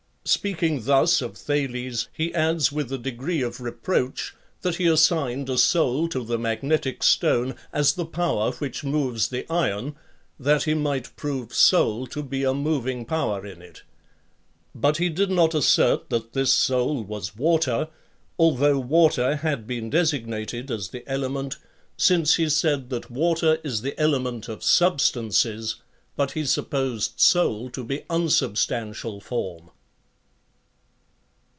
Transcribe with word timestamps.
31, 0.23 0.57
21 0.57 0.59
p.—And 0.61 0.77
in 0.77 0.79
speaking 0.79 0.85
thus 0.87 1.21
of 1.21 1.35
Thales 1.37 2.07
he 2.13 2.33
adds 2.35 2.71
with 2.71 2.91
a 2.93 2.97
degree 2.99 3.41
of 3.41 3.59
reproach 3.59 4.35
that 4.61 4.75
he 4.75 4.85
assigned 4.85 5.49
a 5.49 5.57
soul 5.57 6.07
to 6.09 6.23
the 6.23 6.37
magnetic 6.37 7.01
stone 7.01 7.55
as 7.73 7.93
the 7.93 8.05
power 8.05 8.51
which 8.53 8.83
moves 8.83 9.29
the 9.29 9.51
iron, 9.51 9.95
that 10.39 10.63
he 10.63 10.75
might 10.75 11.13
prove 11.15 11.53
soul 11.55 12.05
to 12.05 12.21
be 12.21 12.43
a 12.43 12.53
moving 12.53 13.03
power 13.03 13.43
in 13.43 13.63
it; 13.63 13.81
but 14.75 14.97
he 14.97 15.09
did 15.09 15.31
not 15.31 15.55
assert 15.55 16.11
that 16.11 16.33
this 16.33 16.53
soul 16.53 17.03
was 17.03 17.35
water, 17.35 17.87
although 18.37 18.79
water 18.79 19.37
had 19.37 19.65
been 19.65 19.89
designated 19.89 20.69
as 20.69 20.89
the 20.89 21.03
element, 21.09 21.57
since 21.97 22.35
he 22.35 22.47
said 22.47 22.91
that 22.91 23.09
water 23.09 23.57
is 23.63 23.81
the 23.81 23.99
ele 23.99 24.19
ment 24.19 24.47
of 24.47 24.63
substances, 24.63 25.77
but 26.15 26.33
he 26.33 26.45
supposed 26.45 27.19
soul 27.19 27.71
to 27.71 27.83
be 27.83 28.03
un 28.07 28.29
substantial 28.29 29.19
form. 29.19 29.71